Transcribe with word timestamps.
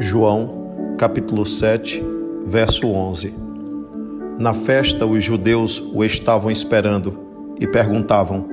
João, 0.00 0.94
capítulo 0.96 1.44
7, 1.44 2.04
verso 2.46 2.86
11. 2.86 3.34
Na 4.38 4.54
festa, 4.54 5.04
os 5.04 5.24
judeus 5.24 5.82
o 5.92 6.04
estavam 6.04 6.52
esperando 6.52 7.18
e 7.58 7.66
perguntavam: 7.66 8.48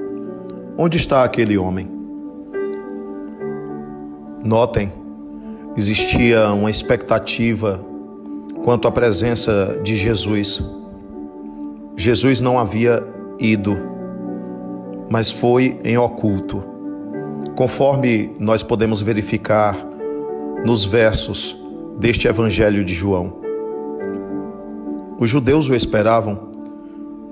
Onde 0.76 0.98
está 0.98 1.24
aquele 1.24 1.56
homem? 1.56 1.88
Notem, 4.44 4.92
existia 5.78 6.50
uma 6.50 6.72
expectativa 6.72 7.80
quanto 8.64 8.88
à 8.88 8.92
presença 8.92 9.80
de 9.84 9.96
Jesus. 9.96 10.64
Jesus 11.96 12.42
não 12.42 12.58
havia 12.58 13.06
ido, 13.38 13.78
mas 15.12 15.32
foi 15.32 15.80
em 15.84 15.96
oculto. 15.96 16.64
Conforme 17.56 18.36
nós 18.40 18.64
podemos 18.64 19.00
verificar 19.00 19.95
nos 20.66 20.84
versos 20.84 21.56
deste 21.98 22.28
Evangelho 22.28 22.84
de 22.84 22.94
João. 22.94 23.34
Os 25.20 25.30
judeus 25.30 25.70
o 25.70 25.76
esperavam 25.76 26.50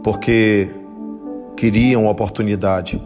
porque 0.04 0.70
queriam 1.58 2.08
oportunidade 2.08 3.02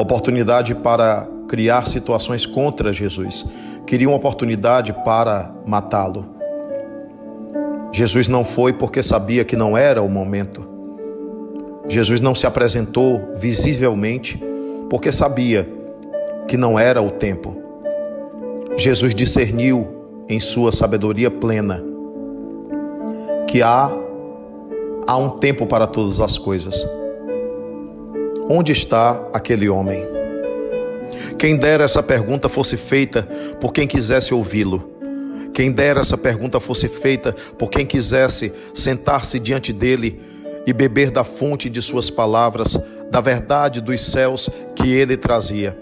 oportunidade 0.00 0.74
para 0.74 1.28
criar 1.48 1.86
situações 1.86 2.46
contra 2.46 2.92
Jesus, 2.92 3.46
queriam 3.86 4.14
oportunidade 4.14 4.92
para 5.04 5.54
matá-lo. 5.66 6.24
Jesus 7.92 8.28
não 8.28 8.44
foi 8.44 8.72
porque 8.72 9.02
sabia 9.02 9.44
que 9.44 9.56
não 9.56 9.76
era 9.76 10.00
o 10.00 10.08
momento. 10.08 10.66
Jesus 11.88 12.20
não 12.20 12.34
se 12.34 12.46
apresentou 12.46 13.34
visivelmente 13.36 14.42
porque 14.88 15.10
sabia 15.10 15.68
que 16.46 16.56
não 16.56 16.78
era 16.78 17.02
o 17.02 17.10
tempo. 17.10 17.56
Jesus 18.80 19.14
discerniu 19.14 19.86
em 20.26 20.40
sua 20.40 20.72
sabedoria 20.72 21.30
plena 21.30 21.84
que 23.46 23.60
há 23.60 23.90
há 25.06 25.16
um 25.18 25.28
tempo 25.38 25.66
para 25.66 25.86
todas 25.86 26.18
as 26.18 26.38
coisas. 26.38 26.88
Onde 28.48 28.72
está 28.72 29.22
aquele 29.34 29.68
homem? 29.68 30.02
Quem 31.38 31.58
dera 31.58 31.84
essa 31.84 32.02
pergunta 32.02 32.48
fosse 32.48 32.78
feita 32.78 33.28
por 33.60 33.70
quem 33.70 33.86
quisesse 33.86 34.32
ouvi-lo. 34.32 34.90
Quem 35.52 35.70
dera 35.70 36.00
essa 36.00 36.16
pergunta 36.16 36.58
fosse 36.58 36.88
feita 36.88 37.34
por 37.58 37.68
quem 37.68 37.84
quisesse 37.84 38.50
sentar-se 38.72 39.38
diante 39.38 39.74
dele 39.74 40.18
e 40.66 40.72
beber 40.72 41.10
da 41.10 41.22
fonte 41.22 41.68
de 41.68 41.82
suas 41.82 42.08
palavras, 42.08 42.78
da 43.10 43.20
verdade 43.20 43.78
dos 43.78 44.00
céus 44.00 44.48
que 44.74 44.90
ele 44.90 45.18
trazia. 45.18 45.76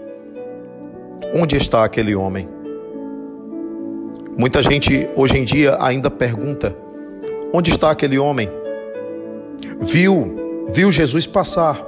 Onde 1.33 1.55
está 1.55 1.85
aquele 1.85 2.13
homem? 2.13 2.58
Muita 4.39 4.63
gente 4.63 5.09
hoje 5.17 5.37
em 5.37 5.43
dia 5.43 5.75
ainda 5.81 6.09
pergunta: 6.09 6.73
onde 7.51 7.71
está 7.71 7.91
aquele 7.91 8.17
homem? 8.17 8.49
Viu, 9.81 10.65
viu 10.69 10.93
Jesus 10.93 11.27
passar, 11.27 11.85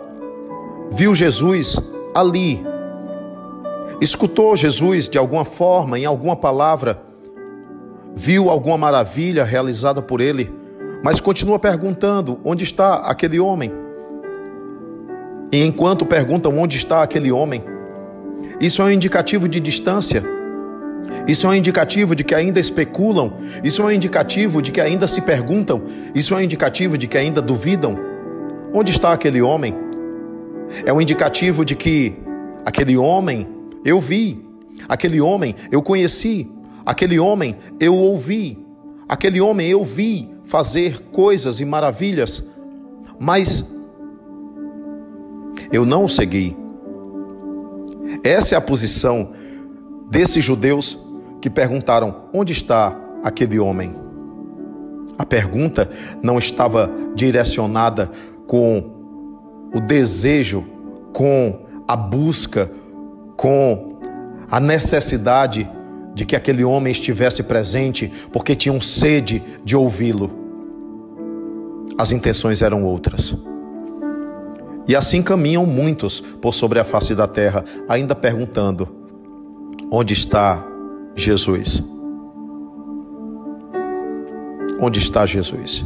viu 0.91 1.16
Jesus 1.16 1.79
ali, 2.13 2.61
escutou 4.02 4.57
Jesus 4.57 5.07
de 5.07 5.17
alguma 5.17 5.45
forma, 5.45 5.97
em 5.97 6.03
alguma 6.03 6.35
palavra, 6.35 7.02
viu 8.13 8.49
alguma 8.49 8.77
maravilha 8.77 9.45
realizada 9.45 10.02
por 10.02 10.19
ele, 10.19 10.53
mas 11.02 11.22
continua 11.22 11.57
perguntando: 11.57 12.38
onde 12.44 12.66
está 12.66 12.95
aquele 12.95 13.39
homem? 13.39 13.72
E 15.53 15.63
enquanto 15.63 16.05
perguntam 16.05 16.59
onde 16.59 16.75
está 16.75 17.02
aquele 17.02 17.31
homem, 17.31 17.63
isso 18.59 18.81
é 18.81 18.85
um 18.85 18.91
indicativo 18.91 19.47
de 19.47 19.61
distância 19.61 20.41
isso 21.27 21.45
é 21.47 21.50
um 21.50 21.53
indicativo 21.53 22.16
de 22.16 22.23
que 22.23 22.33
ainda 22.33 22.59
especulam, 22.59 23.33
isso 23.64 23.81
é 23.81 23.86
um 23.86 23.91
indicativo 23.91 24.61
de 24.61 24.72
que 24.72 24.81
ainda 24.81 25.08
se 25.08 25.22
perguntam, 25.22 25.83
isso 26.16 26.33
é 26.33 26.38
um 26.38 26.41
indicativo 26.41 26.97
de 26.97 27.07
que 27.07 27.18
ainda 27.18 27.41
duvidam. 27.41 27.97
Onde 28.73 28.91
está 28.91 29.12
aquele 29.13 29.41
homem? 29.41 29.75
É 30.85 30.94
um 30.94 31.01
indicativo 31.01 31.66
de 31.66 31.75
que 31.75 32.16
aquele 32.66 32.97
homem 32.97 33.47
eu 33.84 34.00
vi, 34.00 34.44
aquele 34.88 35.19
homem 35.19 35.56
eu 35.72 35.81
conheci, 35.81 36.50
aquele 36.85 37.19
homem 37.19 37.57
eu 37.79 37.95
ouvi, 37.95 38.57
aquele 39.07 39.41
homem 39.41 39.68
eu 39.68 39.84
vi 39.84 40.29
fazer 40.45 41.01
coisas 41.12 41.59
e 41.59 41.66
maravilhas, 41.66 42.44
mas 43.19 43.69
eu 45.72 45.85
não 45.85 46.06
o 46.06 46.09
segui. 46.09 46.56
Essa 48.24 48.56
é 48.56 48.57
a 48.57 48.62
posição 48.62 49.31
desses 50.09 50.44
judeus 50.44 50.97
que 51.41 51.50
perguntaram: 51.50 52.16
onde 52.34 52.53
está 52.53 52.96
aquele 53.24 53.59
homem? 53.59 53.96
A 55.18 55.25
pergunta 55.25 55.90
não 56.22 56.38
estava 56.40 56.90
direcionada 57.16 58.09
com 58.47 58.91
o 59.74 59.80
desejo, 59.80 60.66
com 61.12 61.66
a 61.88 61.96
busca, 61.96 62.72
com 63.35 64.00
a 64.50 64.59
necessidade 64.59 65.69
de 66.13 66.25
que 66.25 66.35
aquele 66.35 66.63
homem 66.63 66.91
estivesse 66.91 67.44
presente, 67.44 68.12
porque 68.31 68.56
tinham 68.56 68.81
sede 68.81 69.41
de 69.63 69.75
ouvi-lo. 69.75 70.30
As 71.97 72.12
intenções 72.12 72.62
eram 72.62 72.84
outras. 72.84 73.35
E 74.88 74.96
assim 74.96 75.22
caminham 75.22 75.66
muitos 75.66 76.19
por 76.19 76.53
sobre 76.53 76.80
a 76.80 76.84
face 76.84 77.16
da 77.16 77.28
terra, 77.28 77.63
ainda 77.88 78.16
perguntando: 78.16 78.90
Onde 79.90 80.13
está 80.13 80.66
Jesus? 81.16 81.83
Onde 84.79 84.99
está 84.99 85.25
Jesus? 85.25 85.85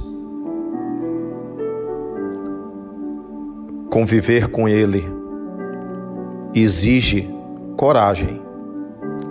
Conviver 3.89 4.49
com 4.49 4.67
Ele 4.67 5.05
exige 6.53 7.29
coragem. 7.77 8.41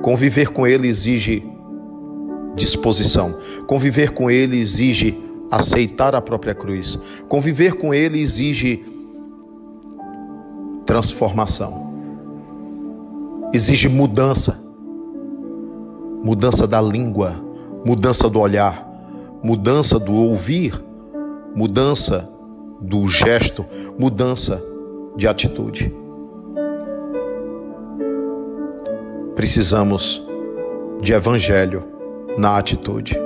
Conviver 0.02 0.50
com 0.50 0.66
Ele 0.66 0.88
exige 0.88 1.46
disposição. 2.54 3.38
Conviver 3.66 4.10
com 4.12 4.30
Ele 4.30 4.58
exige 4.58 5.18
aceitar 5.50 6.14
a 6.14 6.20
própria 6.20 6.54
cruz. 6.54 6.98
Conviver 7.28 7.74
com 7.74 7.92
Ele 7.94 8.20
exige 8.20 8.84
transformação. 10.84 11.92
Exige 13.52 13.88
mudança 13.88 14.63
mudança 16.24 16.66
da 16.66 16.80
língua, 16.80 17.34
mudança 17.84 18.30
do 18.30 18.40
olhar, 18.40 18.88
mudança 19.42 19.98
do 19.98 20.14
ouvir, 20.14 20.82
mudança 21.54 22.26
do 22.80 23.06
gesto, 23.06 23.66
mudança 23.98 24.64
de 25.14 25.28
atitude. 25.28 25.94
Precisamos 29.36 30.26
de 31.02 31.12
evangelho 31.12 31.84
na 32.38 32.56
atitude. 32.56 33.23